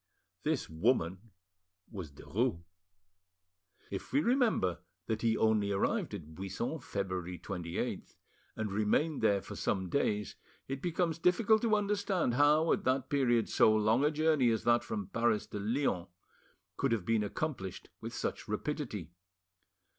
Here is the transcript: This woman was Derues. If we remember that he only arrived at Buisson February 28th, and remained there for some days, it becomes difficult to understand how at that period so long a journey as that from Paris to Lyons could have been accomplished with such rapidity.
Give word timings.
This 0.41 0.67
woman 0.67 1.29
was 1.91 2.11
Derues. 2.11 2.63
If 3.91 4.11
we 4.11 4.19
remember 4.21 4.79
that 5.05 5.21
he 5.21 5.37
only 5.37 5.71
arrived 5.71 6.15
at 6.15 6.33
Buisson 6.33 6.79
February 6.79 7.37
28th, 7.37 8.15
and 8.55 8.71
remained 8.71 9.21
there 9.21 9.43
for 9.43 9.55
some 9.55 9.89
days, 9.89 10.33
it 10.67 10.81
becomes 10.81 11.19
difficult 11.19 11.61
to 11.61 11.75
understand 11.75 12.33
how 12.33 12.73
at 12.73 12.83
that 12.83 13.11
period 13.11 13.47
so 13.47 13.75
long 13.75 14.03
a 14.03 14.09
journey 14.09 14.49
as 14.49 14.63
that 14.63 14.83
from 14.83 15.05
Paris 15.09 15.45
to 15.45 15.59
Lyons 15.59 16.07
could 16.77 16.91
have 16.93 17.05
been 17.05 17.23
accomplished 17.23 17.89
with 17.99 18.11
such 18.15 18.47
rapidity. 18.47 19.11